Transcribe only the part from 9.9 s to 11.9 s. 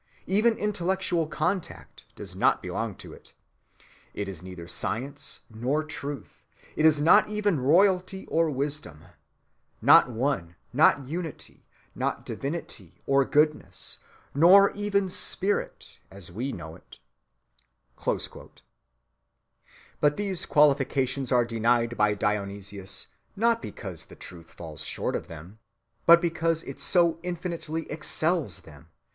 one; not unity;